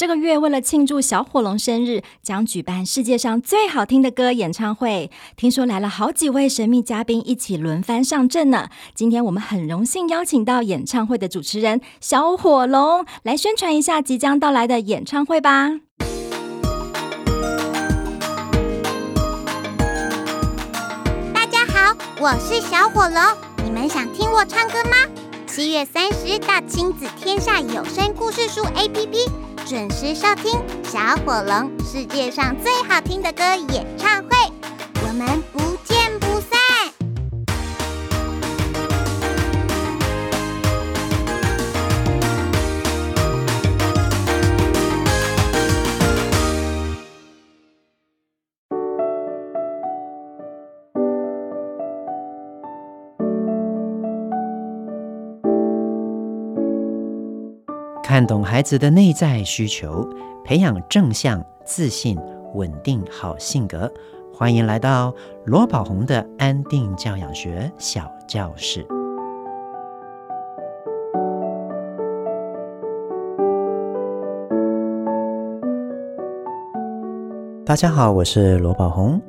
[0.00, 5.10] 这个月为了庆祝小火龙生日，将举办世界上最好听的歌演唱会。
[5.36, 8.70] 听说来了好几位神秘嘉宾一起轮番上阵呢。
[8.94, 15.72] 今天我们很荣幸邀请到演唱会的主持人小火龙来宣传一下即将到来的演唱会吧。
[21.34, 23.22] 大家好，我是小火龙，
[23.62, 24.96] 你们想听我唱歌吗？
[25.46, 29.49] 七月三十日到亲子天下有声故事书 APP。
[29.70, 34.30] 准时收听《小火龙世界上最好听的歌》演唱会，
[35.06, 35.40] 我们
[58.10, 60.04] 看懂孩子的内在需求，
[60.44, 62.18] 培养正向、自信、
[62.54, 63.88] 稳定好性格。
[64.34, 68.84] 欢迎来到罗宝红的安定教养学小教室。
[77.64, 79.22] 大家好，我是罗宝红，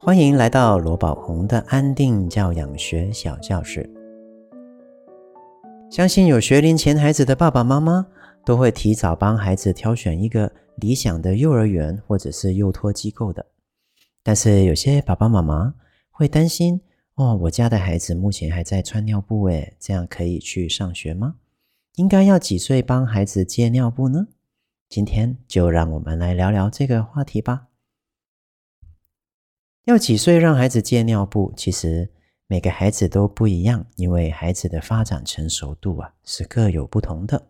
[0.00, 3.88] 欢迎来到罗宝红的安定教养学小教室。
[5.92, 8.06] 相信有学龄前孩子的爸爸妈妈
[8.46, 13.44] 都会提早帮孩子挑选一个理想的幼儿园或者是幼托机构的。
[14.22, 15.74] 但是有些爸爸妈妈
[16.10, 16.80] 会担心
[17.16, 21.34] 哦，我家的孩子目前还在穿尿布，诶，这样可以去上学吗？
[21.96, 24.28] 应该要几岁帮孩子戒尿布呢？
[24.88, 27.66] 今天就让我们来聊聊这个话题吧。
[29.84, 31.52] 要几岁让孩子戒尿布？
[31.54, 32.08] 其实。
[32.52, 37.46] 每个孩子都不一样，因为孩子的发展成熟度啊是各有不同的。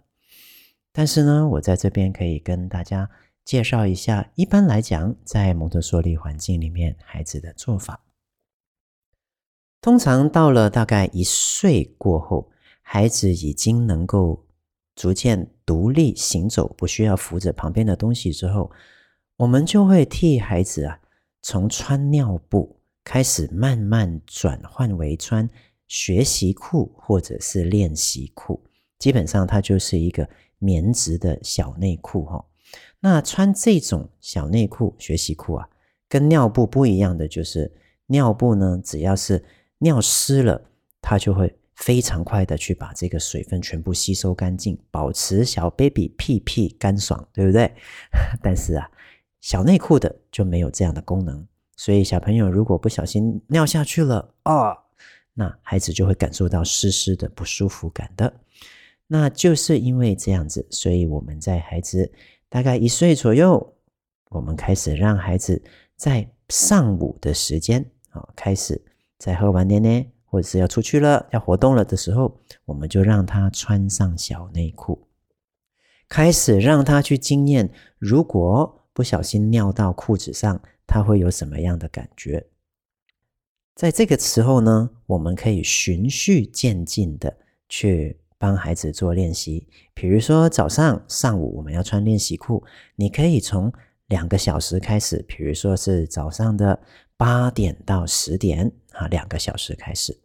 [0.92, 3.10] 但是呢，我在这边可以跟大家
[3.44, 8.04] 介绍一下，一般来讲，在蒙特梭利环境里面，孩子的做法，
[9.80, 14.46] 通常到了大概一岁过后，孩子已经能够
[14.94, 18.70] 逐渐独立行走，不需要扶着旁边的东西之后，
[19.38, 21.00] 我们就会替孩子啊
[21.42, 22.78] 从穿尿布。
[23.04, 25.48] 开始慢慢转换为穿
[25.86, 28.62] 学习裤或者是练习裤，
[28.98, 32.44] 基本上它就是一个棉质的小内裤哈。
[33.00, 35.68] 那穿这种小内裤、学习裤啊，
[36.08, 37.70] 跟尿布不一样的就是，
[38.06, 39.44] 尿布呢，只要是
[39.78, 40.62] 尿湿了，
[41.00, 47.74] 它就会非常快的去把这个水分全部吸收干净，保持小 baby 屁屁干爽，对不对？
[48.40, 48.88] 但是啊，
[49.40, 51.46] 小内裤的就没有这样的功能。
[51.76, 54.76] 所以小朋友如果不小心尿下去了哦，
[55.34, 58.32] 那孩子就会感受到湿湿的不舒服感的。
[59.06, 62.12] 那就是因为这样子，所以我们在孩子
[62.48, 63.74] 大概一岁左右，
[64.28, 65.62] 我们开始让孩子
[65.96, 68.80] 在上午的时间啊，开始
[69.18, 75.06] 在喝完奶奶或者是要出去了要活动了的时候，我们就让他穿上小内裤，
[76.08, 80.60] 开始让他去经验，如果不小心尿到裤子上。
[80.92, 82.46] 他会有什么样的感觉？
[83.74, 87.34] 在这个时候呢，我们可以循序渐进的
[87.66, 89.66] 去帮孩子做练习。
[89.94, 92.62] 比如说早上、上午我们要穿练习裤，
[92.94, 93.72] 你可以从
[94.08, 96.78] 两个小时开始，比如说是早上的
[97.16, 100.20] 八点到十点啊，两个小时开始，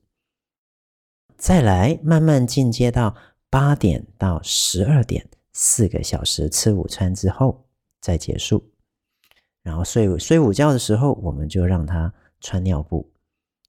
[1.37, 3.15] 再来慢慢进阶到
[3.49, 7.65] 八点到十二点，四个小时，吃午餐之后
[8.01, 8.69] 再结束。
[9.67, 13.05] 然后睡睡午觉的时候，我们就让他穿尿布，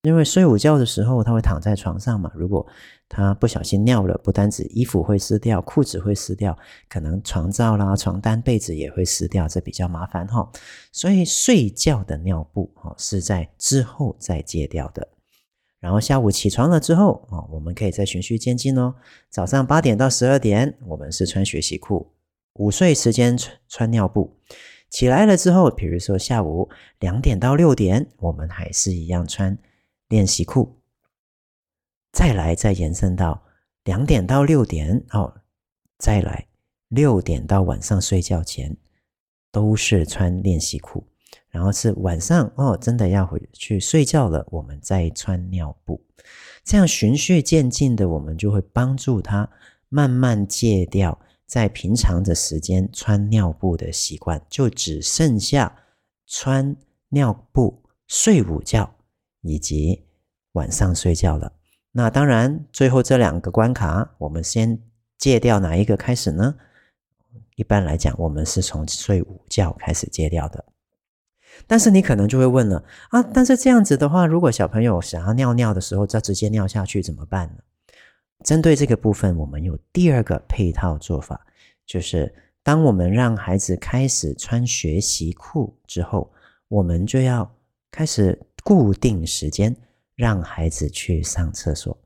[0.03, 2.31] 因为睡午觉的时候他会躺在床上嘛。
[2.37, 2.65] 如果
[3.09, 6.57] 他不小心尿了，不单止衣服会湿掉，裤子会湿掉，
[6.89, 10.49] 可能床罩啦、床单、被子也会湿掉，这比较麻烦哈。
[10.93, 15.09] 所以睡觉的尿布哦是在之后再戒掉的。
[15.81, 18.95] 然后下午起床了之后啊，我们可以再循序渐进哦。
[19.31, 22.13] 早上八点到十二点，我们是穿学习裤；
[22.55, 24.37] 午睡时间穿穿尿布。
[24.89, 26.69] 起来了之后，比如说下午
[27.01, 29.57] 两点到六点，我们还是一样穿
[30.09, 30.81] 练习裤。
[32.13, 33.43] 再来，再延伸到
[33.85, 35.43] 两点到六点哦，
[35.99, 36.47] 再来
[36.89, 38.77] 六点到晚上睡觉前
[39.53, 41.05] 都是穿练习裤。
[41.51, 46.03] 然后是晚上哦，真的要回去睡觉了，我们再穿尿布。
[46.63, 49.49] 这样循序渐进的，我们就会帮助他
[49.89, 51.19] 慢慢戒掉。
[51.49, 55.75] 在平常的时间穿尿布的习惯，就只剩下
[56.27, 56.77] 穿
[57.09, 58.95] 尿布睡午觉
[59.41, 60.05] 以及
[60.53, 61.55] 晚上睡觉了。
[61.93, 64.79] 那当然，最后这两个关卡，我们先
[65.17, 66.55] 戒掉哪一个开始呢？
[67.57, 70.63] 一般来讲，我们是从睡午觉开始戒掉的。
[71.67, 77.63] 但是你可能就会问了啊，但是这样子的话，如果小朋友想要尿尿的时候再直接尿下去怎么办呢？
[78.45, 81.45] 针对这个部分，我们有第二个配套做法，
[81.85, 82.33] 就是
[82.63, 86.31] 当我们让孩子开始穿学习裤之后，
[86.69, 87.51] 我们就要
[87.91, 89.75] 开始固定时间
[90.15, 91.97] 让孩子去上厕所。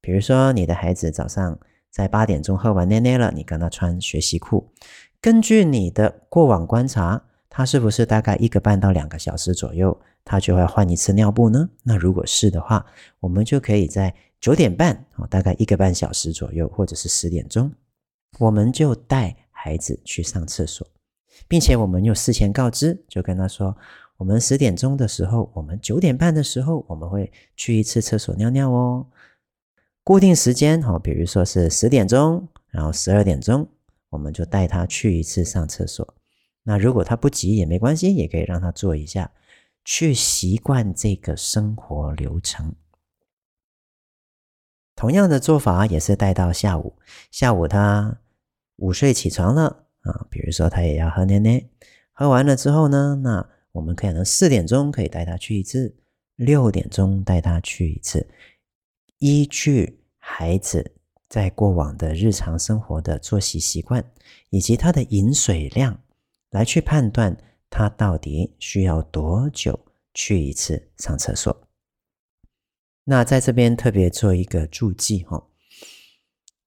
[0.00, 1.58] 比如说，你的孩子早上
[1.90, 4.72] 在八点钟喝完奶奶了，你跟他穿学习裤，
[5.20, 11.70] 根据你的过往观察，他是不是大概一个半到两个小时左右，他就会换一次尿布呢？
[11.84, 12.84] 那如果是的话，
[13.20, 17.72] 我们就可以在九点半，大概一个半小时左右，或者是十点钟，
[18.40, 20.84] 我们就带孩子去上厕所，
[21.46, 23.76] 并且我们又事前告知，就跟他说，
[24.16, 29.06] 我们十点钟的时候，我们九点半的时候，我们会去一次厕所尿尿哦。
[30.02, 33.68] 固定时间，哈，比如说是十点钟，然后十二点钟，
[34.10, 36.14] 我们就带他去一次上厕所。
[36.64, 39.30] 那如果他不急也没关系，也可以让他做一下，
[39.86, 42.74] 去习惯这个生活流程。
[44.96, 46.98] 同样的做法也是带到下午，
[47.30, 48.18] 下午他
[48.76, 51.64] 午睡起床了啊，比如说他也要喝奶奶，
[52.12, 55.96] 喝完了之后呢，那我们可能四点钟可以带他去一次，
[56.34, 58.28] 六点钟带他去一次，
[59.18, 60.96] 依据孩子
[61.28, 64.04] 在过往的日常生活的作息习惯
[64.50, 65.98] 以及他的饮水量。
[66.50, 67.36] 来去判断
[67.68, 69.78] 他到底需要多久
[70.14, 71.68] 去一次上厕所。
[73.04, 75.46] 那在这边特别做一个注记哈，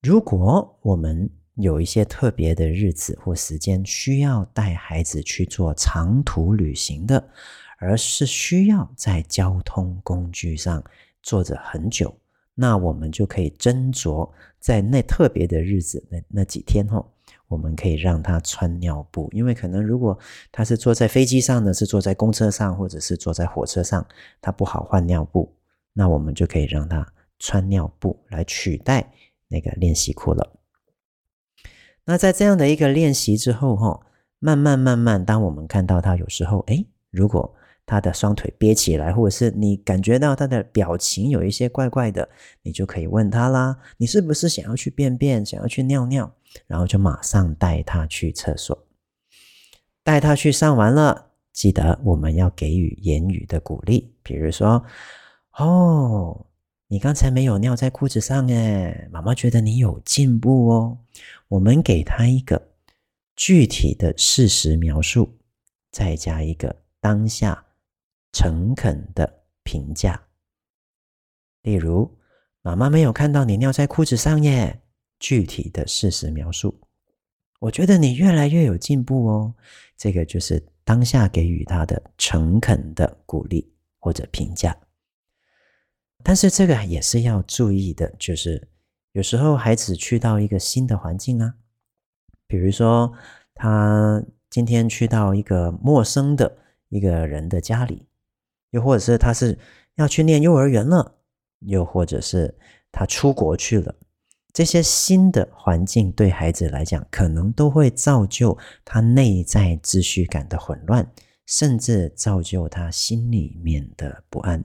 [0.01, 7.30] 如果我们有一些特别的日子或时间需要带孩子去做长途旅行的，
[7.78, 10.81] 而是需要在交通工具上
[11.22, 12.18] 坐着很久，
[12.56, 17.06] 那我们就可以斟酌在那特别的日子那那几天哈。
[17.50, 20.18] 我们可以让他穿尿布，因为可能如果
[20.51, 24.06] 他是坐在飞机上呢，是坐在公车上，或者是坐在火车上，
[24.40, 25.51] 他不好换尿布，
[25.92, 27.06] 那我们就可以让他
[27.40, 29.12] 穿尿布来取代
[29.48, 30.56] 那个练习裤了。
[32.06, 34.00] 那在这样的一个练习之后，哈，
[34.40, 37.54] 慢慢慢慢，当我们看到他有时候，诶，如果
[37.86, 42.30] 他的双腿憋起来，或者是你感觉到他的表情有一些怪怪的，
[42.62, 46.31] 你就可以问他啦，你是不是想要去便便，想要去尿尿？
[46.68, 48.88] 然后就马上带他去厕所，
[50.04, 54.84] 带他去上完了，记得我们要给予言语的鼓励，比如说
[55.57, 56.46] ：“哦，
[56.88, 60.98] 你刚才没有尿在裤子上诶，妈妈觉得你有进步哦。”
[61.50, 62.69] 我们给他一个
[63.36, 65.38] 具体的事实描述，
[65.92, 67.66] 再加一个当下
[68.31, 70.22] 诚恳的评价，
[71.62, 72.18] 例如
[72.62, 74.81] ：“妈妈没有看到你尿在裤子上耶。”
[75.19, 76.80] 具体的事实描述，
[77.60, 79.54] 我觉得你越来越有进步哦。
[79.98, 84.75] 这个就是当下给予他的诚恳的鼓励或者评价。
[86.24, 88.69] 但是这个也是要注意的，就是
[89.12, 91.56] 有时候孩子去到一个新的环境啊，
[92.48, 93.13] 比如说
[93.54, 96.57] 他今天去到一个陌生的
[96.88, 98.07] 一个人的家里，
[98.71, 99.60] 又或者是他是
[99.95, 101.19] 要去念幼儿园了，
[101.60, 102.57] 又或者是
[102.92, 103.95] 他出国去了。
[104.51, 111.10] 这些新的环境对孩子来讲，可能都会造就他内在秩序感的混乱，
[111.45, 114.64] 甚至造就他心里面的不安。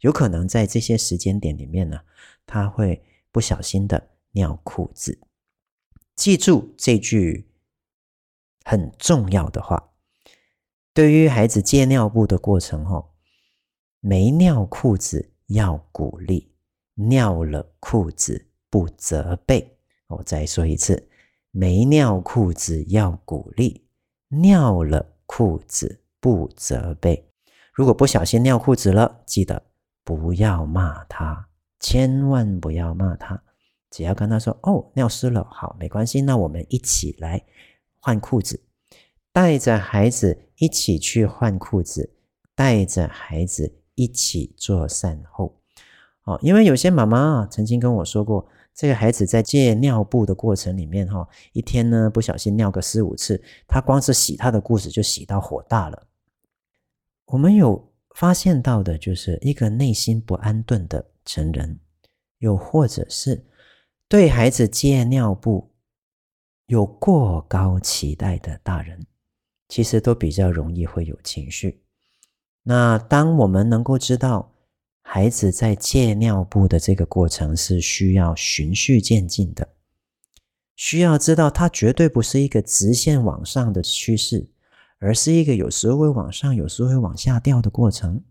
[0.00, 2.00] 有可能在这些时间点里面呢，
[2.44, 5.20] 他会不小心的尿裤子。
[6.16, 7.48] 记住这句
[8.64, 9.92] 很重要的话：
[10.92, 13.14] 对于孩子戒尿布的过程后，
[14.00, 16.52] 没尿裤子要鼓励，
[16.94, 18.49] 尿了裤子。
[18.70, 21.08] 不责备，我再说一次，
[21.50, 23.84] 没尿裤子要鼓励，
[24.28, 27.28] 尿了裤子不责备。
[27.74, 29.60] 如果不小心尿裤子了，记得
[30.04, 31.48] 不要骂他，
[31.80, 33.42] 千万不要骂他，
[33.90, 37.44] 只要跟他说：“哦，尿湿了，好，没关系，那我们一起来
[37.98, 38.62] 换裤子。”
[39.32, 42.14] 带着孩子一起去换裤子，
[42.54, 45.60] 带着孩子一起做善后。
[46.24, 48.46] 哦，因为有些妈妈，曾经跟我说过。
[48.74, 56.06] 这个孩子在戒尿布的过程里面，哈，一天呢不小心尿个四五次，他光是洗他的裤子就洗到火大了。
[57.26, 61.78] 我们有发现到的就是一个内心不安顿的成人，
[62.38, 63.44] 又或者是
[64.08, 65.70] 对孩子戒尿布
[66.66, 69.06] 有过高期待的大人，
[69.68, 71.82] 其实都比较容易会有情绪。
[72.62, 74.52] 那当我们能够知道，
[75.02, 79.68] 孩子在戒尿布的这个过程是需要循序渐进的，
[80.76, 84.48] 需要知道它绝对不是一个直线往上的趋势，
[84.98, 88.22] 而是一个有时候会往上，有时候会往下掉的过程。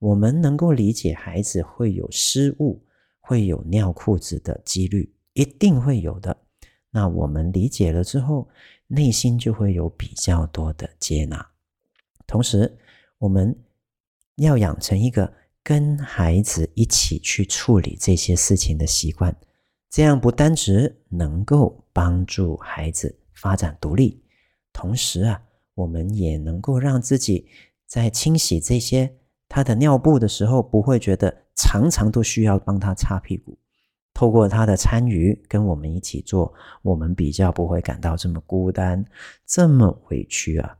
[0.00, 2.82] 我们能够理解孩子会有失误，
[3.20, 6.36] 会有尿裤子的几率，一定会有的。
[6.90, 8.48] 那我们理解了之后，
[8.86, 11.46] 内心就会有比较多的接纳。
[12.26, 12.76] 同时，
[13.18, 13.56] 我们
[14.36, 15.32] 要养成一个
[15.64, 19.34] 跟孩子一起去处理这些事情的习惯，
[19.88, 24.22] 这样不单只能够帮助孩子发展独立，
[24.74, 25.42] 同时啊，
[25.74, 27.48] 我们也能够让自己
[27.86, 29.16] 在清洗这些
[29.48, 33.58] 他的尿布的时候，不会觉得常常都需要帮他擦屁股。
[34.12, 36.52] 透过他的参与，跟我们一起做，
[36.82, 39.04] 我们比较不会感到这么孤单，
[39.46, 40.78] 这么委屈啊。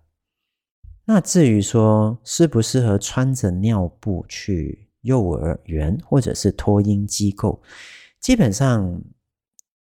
[1.07, 7.61] 那至于说适不适合穿着尿布去幼儿园或者是托婴机构，
[8.21, 9.03] 基本上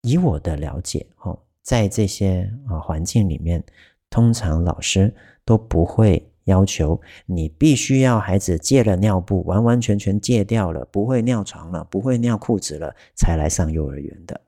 [0.01, 3.63] 以我的了解，哦，在这些啊环境里面，
[4.09, 14.41] 通常老师都不会要求你必须要孩子戒了尿布，完完全全戒掉了，不会尿床了，不会尿裤子了，才来上幼儿园的。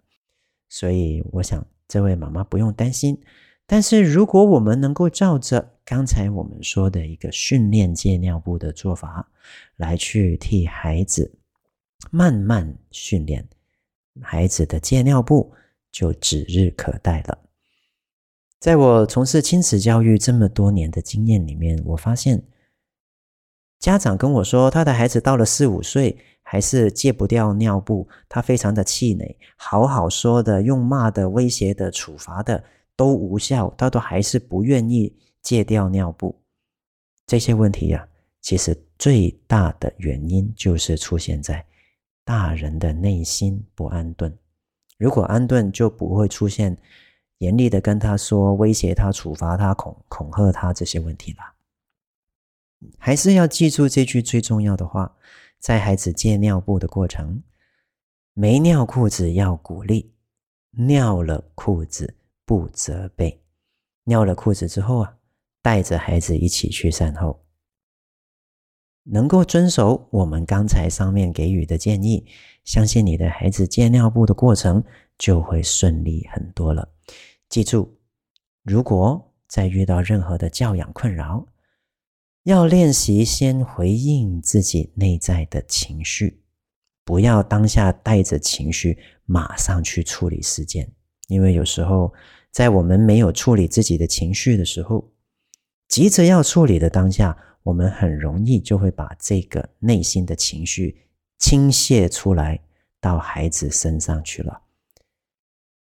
[0.67, 3.17] 所以我想这位妈妈不用担心。
[3.69, 9.29] 但是如果我们能够照着刚才我们说的一个训练戒尿布的做法，
[9.75, 11.37] 来去替孩子
[12.09, 13.45] 慢慢训练，
[14.21, 15.53] 孩子的戒尿布
[15.91, 17.37] 就指日可待了。
[18.57, 22.41] 在我从事亲子教育这么多年的经验里面，我发现
[23.79, 32.63] 家长跟我说，他的孩子到了四五岁还是戒不掉尿布，他非常的气馁，好好说的，用骂的、威胁的、处罚的。
[32.97, 36.37] 都无效，他都还是不愿意戒掉尿布。
[37.25, 38.07] 这些问题呀、啊，
[38.41, 41.65] 其实最大的原因就是出现在
[42.25, 44.37] 大人的内心不安顿。
[44.97, 46.75] 如果安顿，就不会出现
[47.37, 51.39] 严厉的跟他说、威胁他、处罚他、恐恐吓他这些问题了。
[52.97, 55.15] 还是要记住这句最重要的话：
[55.59, 57.43] 在孩子戒尿布的过程，
[58.33, 60.13] 没尿裤子要鼓励，
[60.71, 62.15] 尿了裤子。
[62.47, 63.43] 不责备，
[64.05, 65.17] 尿了裤子之后啊，
[65.61, 67.43] 带着孩子一起去善后，
[69.03, 72.25] 能够遵守我们刚才上面给予的建议，
[72.63, 74.81] 相信你的孩子戒尿布的过程
[75.17, 76.87] 就会顺利很多了。
[77.49, 77.99] 记住，
[78.63, 81.45] 如果再遇到任何的教养困扰，
[82.43, 86.41] 要练习先回应自己内在的情绪，
[87.03, 90.89] 不要当下带着情绪马上去处理事件，
[91.27, 92.13] 因为有时候。
[92.57, 95.11] 在我们没有处理自己的情绪的时候，
[95.87, 101.03] 急着要处理的当下，我们很容易就会把这个内心的情绪
[101.37, 102.59] 倾泻出来
[102.99, 104.63] 到孩子身上去了。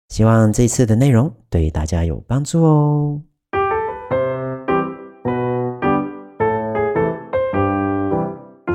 [0.09, 3.21] 希望这次的内容对大家有帮助哦。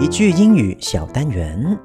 [0.01, 1.79] 一句英语小单元。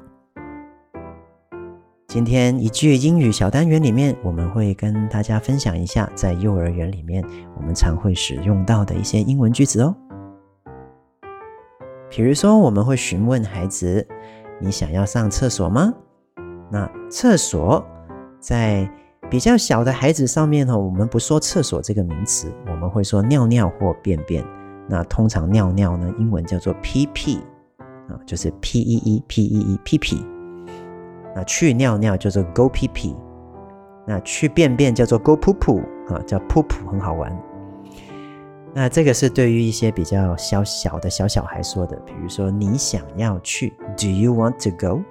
[2.10, 7.24] 今天一句英语小单元里面，我们会跟大家分享一下，在幼儿园里面
[7.56, 9.94] 我们常会使用到的一些英文句子哦。
[12.10, 14.04] 比如说，我们会询问孩子
[14.60, 15.94] ：“你想要上厕所吗？”
[16.68, 17.80] 那厕所
[18.40, 18.92] 在
[19.30, 24.44] 比较小的孩子上面呢，我们不说厕所这个名词，我们会说尿尿或便便。
[24.88, 27.38] 那通常尿尿呢，英文叫做 pp
[28.08, 30.26] 啊，就是 p e e p e e 屁屁。
[31.34, 33.14] 那去尿尿叫做 go pee pee，
[34.06, 37.36] 那去便便叫做 go poo poo 啊，叫 poo poo 很好玩。
[38.72, 45.02] 那这个是对于一些比较小小的小小孩说的，比如说你想要去，Do you want to go？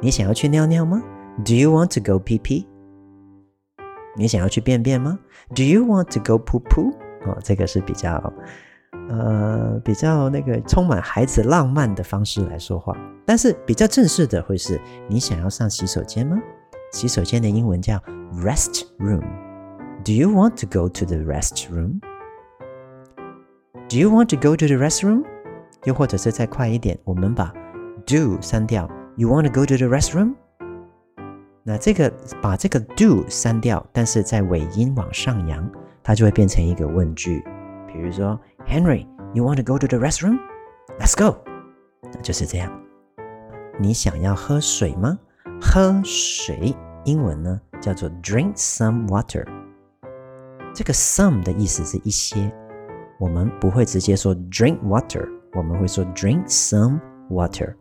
[0.00, 1.02] 你想要去尿尿吗
[1.44, 2.66] ？Do you want to go pee pee？
[4.16, 5.18] 你想要去便便吗
[5.54, 6.92] ？Do you want to go poo poo？
[7.26, 8.32] 哦，这个是比较。
[9.08, 16.36] 呃，比较那个充满孩子浪漫的方式来说话，但是比较正式的会是：你想要上洗手间吗？
[16.92, 17.96] 洗手间的英文叫
[18.42, 19.22] rest room。
[20.04, 22.00] Do you want to go to the restroom?
[23.88, 25.24] Do you want to go to the restroom?
[25.84, 27.52] 又或者是再快一点，我们把
[28.06, 28.88] do 删掉。
[29.16, 30.34] You want to go to the restroom?
[31.62, 35.68] 那这个把这个 do 删掉，但是在尾音往上扬，
[36.02, 37.44] 它就会变成一个问句。
[37.92, 38.38] 比如说
[38.69, 40.39] ，Henry, you want to go to the restroom?
[40.99, 41.37] Let's go.
[42.21, 42.71] 就是这样。
[43.79, 45.17] 你想要喝水吗？
[45.61, 49.45] 喝水，英文呢叫做 drink some water。
[50.73, 52.51] 这个 some 的意思是一些，
[53.19, 56.99] 我们不会直接说 drink water，我们会说 drink some
[57.29, 57.73] water。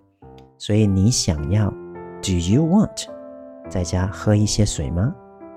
[0.59, 1.69] 所以你想要，
[2.23, 3.07] Do you want
[3.69, 5.15] 在家喝一些水吗？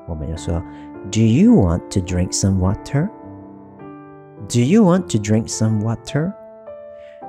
[0.07, 0.63] 我们就说：“
[1.11, 3.09] Do you want to drink some water?
[4.49, 6.31] Do you want to drink some water?”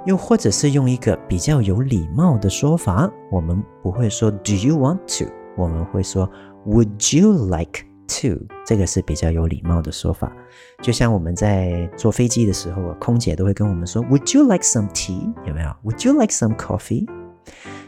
[0.06, 6.30] 又或者是用一个比较有礼貌的说法，我们不会说 “Do you want to”，我们会说
[6.66, 7.82] “Would you like
[8.22, 8.46] to”。
[8.64, 10.32] 这个是比较有礼貌的说法。
[10.80, 17.06] 就像我们在坐飞机的时候，空姐都会跟我们说 “Would you like some tea？” 有没有？“Would you like some coffee？”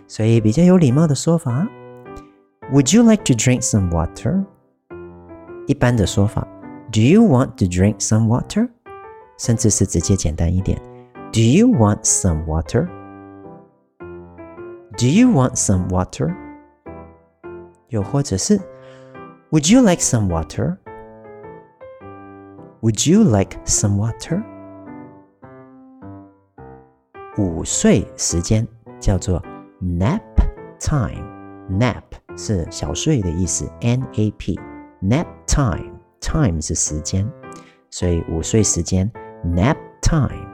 [0.09, 1.69] 所以比较有礼貌的说法，“
[2.73, 4.45] Would you like to drink some water？”
[5.67, 6.45] 一般的说法，“
[6.93, 8.69] Do you want to drink some water？”
[9.39, 10.81] 甚至是直接简单一点。
[11.33, 12.87] Do you want some water?
[14.99, 16.35] Do you want some water?
[17.89, 18.59] 又或者是
[19.51, 20.77] Would you like some water?
[22.83, 24.43] Would you like some water?
[27.37, 28.67] 午睡时间
[28.99, 29.43] 叫做
[29.81, 30.21] nap
[30.79, 32.03] time。nap
[32.37, 37.27] 是小睡的意思，N-A-P。nap time time 是时间，
[37.91, 39.11] 所以午睡时间
[39.45, 40.49] nap time。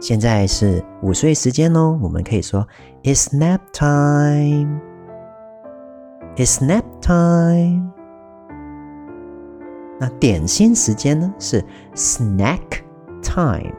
[0.00, 2.66] 现在是午睡时间哦，我们可以说
[3.04, 4.80] It's nap time.
[6.36, 7.92] It's nap time.
[10.00, 11.32] 那点心时间呢？
[11.38, 12.82] 是 snack
[13.22, 13.72] time。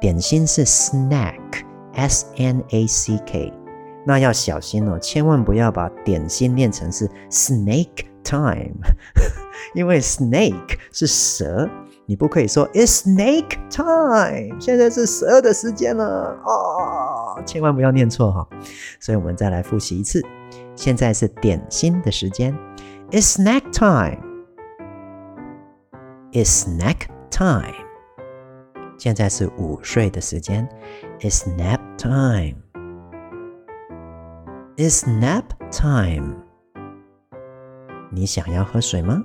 [0.00, 3.52] 点心是 snack，S-N-A-C-K。
[4.04, 8.74] 那要小心哦，千万不要把点心念成是 snake time，
[9.74, 11.68] 因为 snake 是蛇。
[12.05, 18.47] 你不可以说 It's snake time，现在是蛇的时间了哦，千万不要念错哈。
[18.99, 20.21] 所以我们再来复习一次，
[20.75, 22.53] 现在是点心的时间
[23.11, 24.23] ，It's snack time，It's
[26.63, 27.75] snack time。
[28.97, 30.67] 现在是午睡的时间
[31.19, 32.61] ，It's nap time，It's
[35.19, 36.35] nap time。
[38.11, 39.23] 你想要喝水吗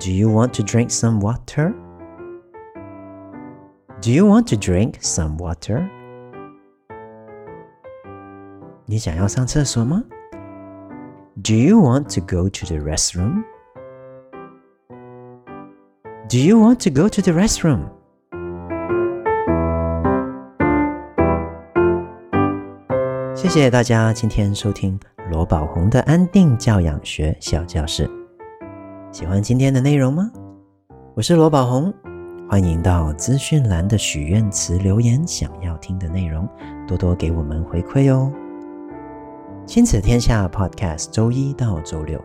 [0.00, 1.74] ？Do you want to drink some water?
[4.00, 5.88] Do you want to drink some water?
[8.86, 10.02] 你想要上厕所吗？
[11.42, 13.44] Do you want to go to the restroom?
[16.28, 17.90] Do you want to go to the restroom?
[23.34, 24.98] 谢谢大家今天收听
[25.30, 28.21] 罗宝鸿的安定教养学小教室。
[29.13, 30.31] 喜欢今天的内容吗？
[31.13, 31.93] 我是罗宝红，
[32.49, 36.49] 欢迎到资讯栏的许愿池留言，想要听的内容，
[36.87, 38.33] 多多给我们回馈哦。
[39.67, 42.19] 亲子天下 Podcast，周一到周六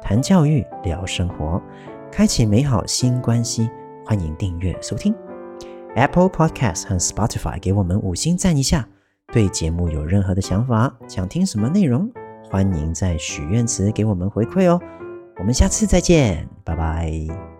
[0.00, 1.60] 谈教育，聊生活，
[2.08, 3.68] 开启美好新关系。
[4.06, 5.12] 欢迎订阅收听
[5.96, 8.86] Apple Podcast 和 Spotify，给我们五星赞一下。
[9.32, 12.08] 对节目有任何的想法，想听什么内容，
[12.48, 14.80] 欢迎在许愿池给我们回馈哦。
[15.38, 17.57] 我们下次再见，拜拜。